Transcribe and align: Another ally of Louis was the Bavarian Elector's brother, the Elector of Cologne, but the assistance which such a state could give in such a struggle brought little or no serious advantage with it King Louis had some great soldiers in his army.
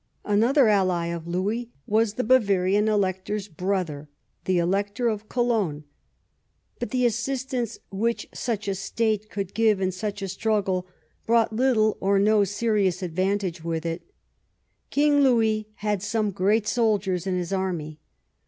Another 0.25 0.67
ally 0.67 1.09
of 1.13 1.27
Louis 1.27 1.69
was 1.85 2.15
the 2.15 2.23
Bavarian 2.23 2.87
Elector's 2.87 3.47
brother, 3.47 4.09
the 4.45 4.57
Elector 4.57 5.07
of 5.09 5.29
Cologne, 5.29 5.83
but 6.79 6.89
the 6.89 7.05
assistance 7.05 7.77
which 7.91 8.27
such 8.33 8.67
a 8.67 8.73
state 8.73 9.29
could 9.29 9.53
give 9.53 9.79
in 9.79 9.91
such 9.91 10.23
a 10.23 10.27
struggle 10.27 10.87
brought 11.27 11.53
little 11.55 11.97
or 11.99 12.17
no 12.17 12.43
serious 12.43 13.03
advantage 13.03 13.63
with 13.63 13.85
it 13.85 14.01
King 14.89 15.19
Louis 15.21 15.67
had 15.75 16.01
some 16.01 16.31
great 16.31 16.65
soldiers 16.67 17.27
in 17.27 17.37
his 17.37 17.53
army. 17.53 17.99